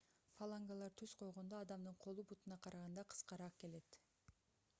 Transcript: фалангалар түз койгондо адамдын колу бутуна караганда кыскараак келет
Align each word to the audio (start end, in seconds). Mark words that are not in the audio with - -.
фалангалар 0.37 0.95
түз 1.01 1.13
койгондо 1.19 1.59
адамдын 1.65 1.99
колу 2.07 2.27
бутуна 2.33 2.59
караганда 2.65 3.05
кыскараак 3.15 3.63
келет 3.67 4.01